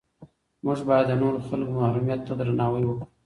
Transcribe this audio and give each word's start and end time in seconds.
موږ 0.65 0.79
باید 0.89 1.05
د 1.07 1.13
نورو 1.21 1.39
خلکو 1.47 1.71
محرمیت 1.77 2.21
ته 2.27 2.33
درناوی 2.39 2.83
وکړو. 2.85 3.05